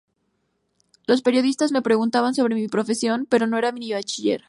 Los 1.05 1.21
periodistas 1.21 1.71
me 1.71 1.83
preguntaban 1.83 2.33
sobre 2.33 2.55
mi 2.55 2.67
profesión, 2.67 3.27
pero 3.29 3.45
no 3.45 3.59
era 3.59 3.71
ni 3.71 3.93
bachiller. 3.93 4.39